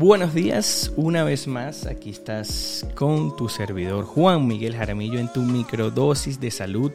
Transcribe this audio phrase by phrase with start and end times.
[0.00, 5.42] Buenos días, una vez más, aquí estás con tu servidor Juan Miguel Jaramillo en tu
[5.42, 6.90] microdosis de salud,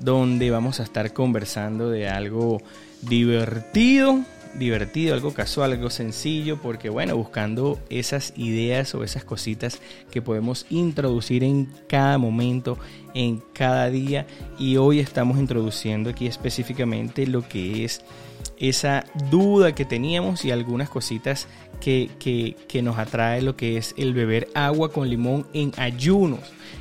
[0.00, 2.62] donde vamos a estar conversando de algo
[3.02, 4.22] divertido,
[4.58, 9.80] divertido, algo casual, algo sencillo, porque bueno, buscando esas ideas o esas cositas
[10.10, 12.78] que podemos introducir en cada momento,
[13.12, 14.26] en cada día,
[14.58, 18.02] y hoy estamos introduciendo aquí específicamente lo que es
[18.58, 21.48] esa duda que teníamos y algunas cositas
[21.80, 22.10] que,
[22.68, 26.40] que, nos atrae lo que es el beber agua con limón en ayunos.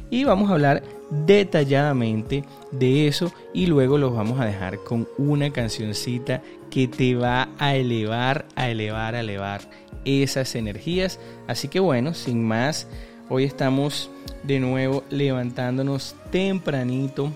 [0.09, 5.52] Y vamos a hablar detalladamente de eso y luego los vamos a dejar con una
[5.52, 9.62] cancioncita que te va a elevar, a elevar, a elevar
[10.05, 11.20] esas energías.
[11.48, 12.88] Así que bueno, sin más,
[13.30, 14.10] hoy estamos
[14.44, 17.32] de nuevo levantándonos tempranito,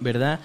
[0.00, 0.40] ¿verdad?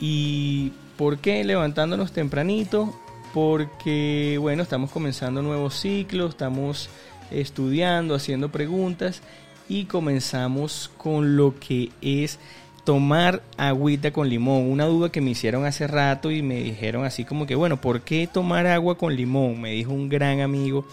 [0.00, 2.94] Y ¿Por qué levantándonos tempranito?
[3.34, 6.90] Porque, bueno, estamos comenzando un nuevo ciclo, estamos
[7.32, 9.20] estudiando, haciendo preguntas
[9.68, 12.38] y comenzamos con lo que es
[12.84, 14.70] tomar agüita con limón.
[14.70, 18.02] Una duda que me hicieron hace rato y me dijeron así como que, bueno, ¿por
[18.02, 19.60] qué tomar agua con limón?
[19.60, 20.86] Me dijo un gran amigo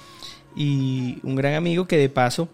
[0.56, 2.50] y un gran amigo que de paso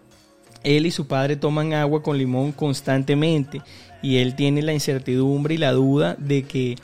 [0.62, 3.62] él y su padre toman agua con limón constantemente
[4.02, 6.76] y él tiene la incertidumbre y la duda de que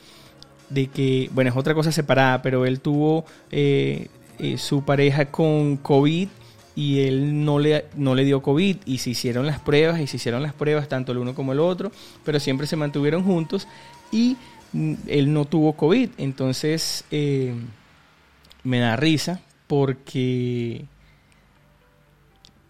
[0.73, 5.77] de que, bueno, es otra cosa separada, pero él tuvo eh, eh, su pareja con
[5.77, 6.29] COVID
[6.75, 10.17] y él no le, no le dio COVID y se hicieron las pruebas y se
[10.17, 11.93] hicieron las pruebas tanto el uno como el otro,
[12.25, 13.69] pero siempre se mantuvieron juntos
[14.11, 14.37] y
[14.73, 16.11] mm, él no tuvo COVID.
[16.19, 17.55] Entonces eh,
[18.65, 20.87] me da risa porque...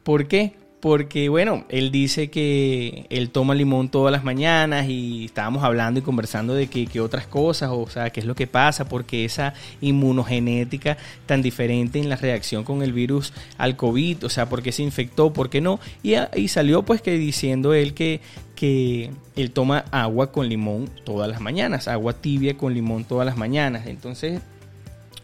[0.02, 0.56] ¿Por qué?
[0.82, 6.02] Porque bueno, él dice que él toma limón todas las mañanas y estábamos hablando y
[6.02, 10.96] conversando de que, otras cosas, o sea, qué es lo que pasa, porque esa inmunogenética
[11.24, 14.82] tan diferente en la reacción con el virus al COVID, o sea, por qué se
[14.82, 18.20] infectó, por qué no, y, y salió pues que diciendo él que,
[18.56, 23.36] que él toma agua con limón todas las mañanas, agua tibia con limón todas las
[23.36, 24.42] mañanas, entonces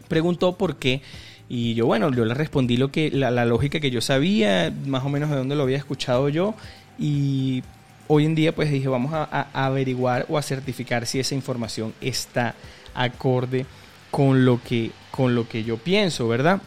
[0.07, 1.01] preguntó por qué
[1.51, 5.09] y yo, bueno, yo le respondí lo que, la, lógica que yo sabía, más o
[5.09, 6.53] menos de dónde lo había escuchado yo.
[6.99, 7.63] Y
[8.07, 12.53] hoy en día, pues dije, vamos a, averiguar o a certificar si esa información está
[12.93, 13.65] acorde
[14.11, 16.61] con lo que, con lo que yo pienso, ¿verdad?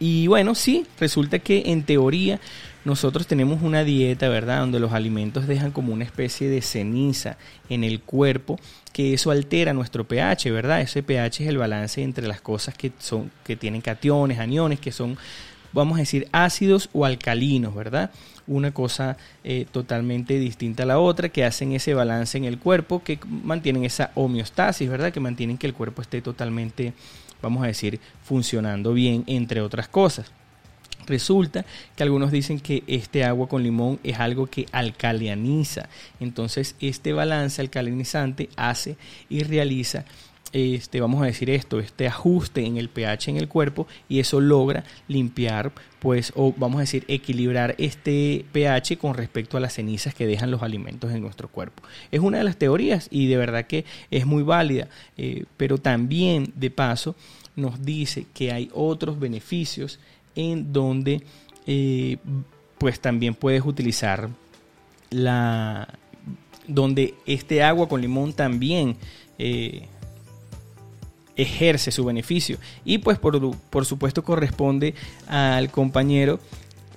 [0.00, 2.40] Y bueno, sí, resulta que en teoría
[2.84, 4.60] nosotros tenemos una dieta, ¿verdad?
[4.60, 7.36] Donde los alimentos dejan como una especie de ceniza
[7.68, 8.58] en el cuerpo,
[8.94, 10.80] que eso altera nuestro pH, ¿verdad?
[10.80, 14.90] Ese pH es el balance entre las cosas que son que tienen cationes, aniones, que
[14.90, 15.18] son
[15.72, 18.10] vamos a decir ácidos o alcalinos, ¿verdad?
[18.46, 23.02] Una cosa eh, totalmente distinta a la otra, que hacen ese balance en el cuerpo,
[23.02, 25.12] que mantienen esa homeostasis, ¿verdad?
[25.12, 26.92] Que mantienen que el cuerpo esté totalmente,
[27.42, 30.32] vamos a decir, funcionando bien, entre otras cosas.
[31.06, 31.64] Resulta
[31.96, 35.88] que algunos dicen que este agua con limón es algo que alcaliniza.
[36.20, 38.96] Entonces, este balance alcalinizante hace
[39.28, 40.04] y realiza
[40.52, 44.40] este, vamos a decir esto, este ajuste en el pH en el cuerpo y eso
[44.40, 50.14] logra limpiar, pues, o vamos a decir, equilibrar este pH con respecto a las cenizas
[50.14, 51.82] que dejan los alimentos en nuestro cuerpo.
[52.10, 56.52] Es una de las teorías y de verdad que es muy válida, eh, pero también
[56.56, 57.14] de paso
[57.56, 60.00] nos dice que hay otros beneficios
[60.34, 61.22] en donde
[61.66, 62.16] eh,
[62.78, 64.30] pues también puedes utilizar
[65.10, 65.98] la
[66.66, 68.96] donde este agua con limón también
[69.38, 69.88] eh,
[71.42, 72.58] ejerce su beneficio.
[72.84, 74.94] Y pues por, por, supuesto corresponde
[75.28, 76.40] al compañero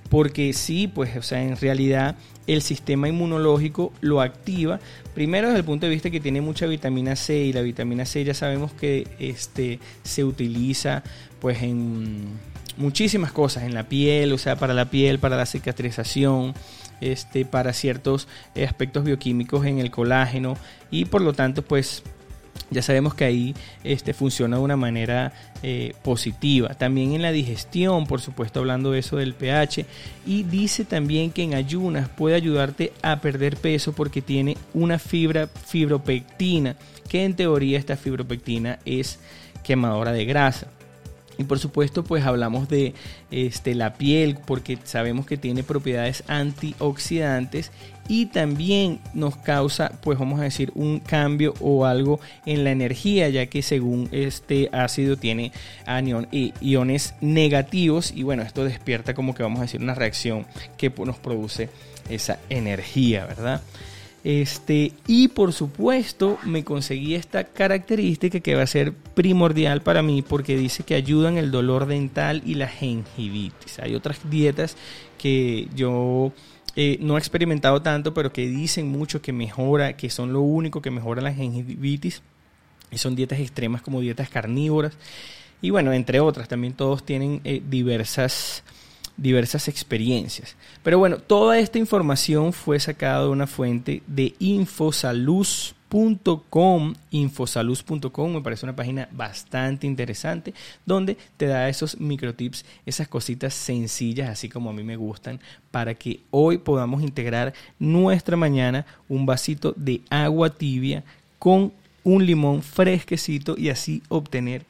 [0.09, 2.16] porque sí pues o sea en realidad
[2.46, 4.80] el sistema inmunológico lo activa
[5.16, 8.24] primero desde el punto de vista que tiene mucha vitamina C y la vitamina C
[8.24, 11.03] ya sabemos que este se utiliza
[11.40, 12.28] pues en
[12.78, 16.53] muchísimas cosas en la piel, o sea, para la piel, para la cicatrización,
[17.02, 18.28] este, para ciertos
[18.66, 20.58] aspectos bioquímicos en el colágeno
[20.92, 22.03] y por lo tanto, pues
[22.70, 26.73] ya sabemos que ahí este, funciona de una manera eh, positiva.
[26.73, 29.85] También en la digestión, por supuesto, hablando de eso del pH.
[30.26, 35.47] Y dice también que en ayunas puede ayudarte a perder peso porque tiene una fibra
[35.47, 36.76] fibropectina,
[37.08, 39.20] que en teoría esta fibropectina es
[39.64, 40.67] quemadora de grasa.
[41.38, 42.94] Y por supuesto, pues hablamos de
[43.32, 47.72] este, la piel porque sabemos que tiene propiedades antioxidantes
[48.08, 53.30] y también nos causa, pues vamos a decir, un cambio o algo en la energía,
[53.30, 55.52] ya que según este ácido tiene
[56.62, 60.46] iones negativos y bueno, esto despierta como que vamos a decir una reacción
[60.78, 61.70] que nos produce
[62.09, 63.62] esa energía, ¿verdad?
[64.23, 70.22] Este, y por supuesto, me conseguí esta característica que va a ser primordial para mí
[70.22, 73.79] porque dice que ayudan el dolor dental y la gingivitis.
[73.79, 74.78] Hay otras dietas
[75.17, 76.31] que yo
[76.75, 80.81] eh, no he experimentado tanto, pero que dicen mucho que mejora, que son lo único
[80.81, 82.22] que mejora la gingivitis.
[82.91, 84.93] Y son dietas extremas como dietas carnívoras.
[85.61, 88.64] Y bueno, entre otras, también todos tienen eh, diversas
[89.18, 90.56] diversas experiencias.
[90.82, 98.66] Pero bueno, toda esta información fue sacada de una fuente de infosaluz.com, infosaluz.com, me parece
[98.66, 100.54] una página bastante interesante,
[100.86, 105.40] donde te da esos microtips, esas cositas sencillas, así como a mí me gustan,
[105.72, 111.04] para que hoy podamos integrar nuestra mañana un vasito de agua tibia
[111.38, 111.72] con
[112.04, 114.66] un limón fresquecito y así obtener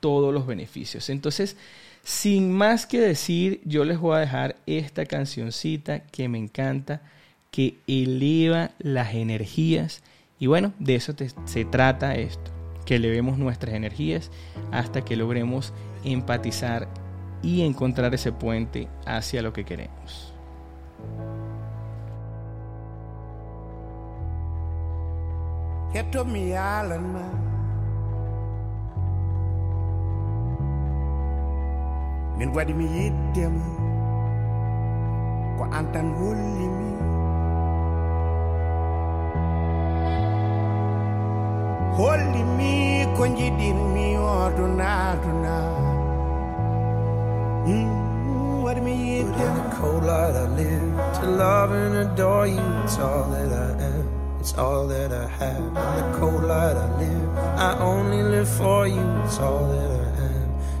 [0.00, 1.10] todos los beneficios.
[1.10, 1.56] Entonces,
[2.06, 7.02] sin más que decir, yo les voy a dejar esta cancioncita que me encanta,
[7.50, 10.04] que eleva las energías.
[10.38, 11.14] Y bueno, de eso
[11.46, 12.52] se trata esto,
[12.84, 14.30] que elevemos nuestras energías
[14.70, 15.72] hasta que logremos
[16.04, 16.86] empatizar
[17.42, 20.32] y encontrar ese puente hacia lo que queremos.
[32.38, 33.66] Min waɗi mi yiddema
[35.56, 36.90] ko an tan hollimi
[41.96, 42.72] hollimi
[43.16, 43.96] ko jiɗinmi
[49.80, 52.66] cold light I live to love and adore you.
[52.84, 54.08] It's all that I am.
[54.40, 55.58] It's all that I have.
[55.58, 57.38] In the cold light I live
[57.68, 59.06] I only live for you.
[59.24, 60.45] It's all that I am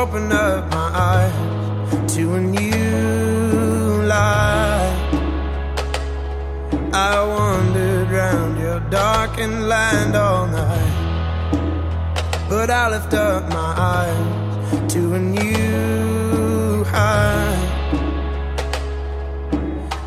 [0.00, 4.96] open up my eyes to a new light.
[6.90, 10.94] I wandered round your darkened land all night.
[12.48, 17.58] But I lift up my eyes to a new high.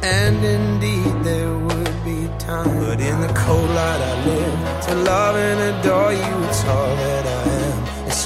[0.01, 2.79] And indeed there would be time.
[2.79, 6.35] But in the cold light I live to love and adore you.
[6.49, 7.42] It's all that I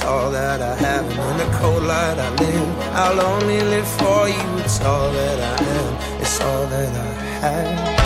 [0.08, 1.04] all that I have.
[1.10, 2.68] And in the cold light I live.
[3.02, 4.48] I'll only live for you.
[4.64, 6.20] It's all that I am.
[6.22, 7.10] It's all that I
[7.44, 7.97] have.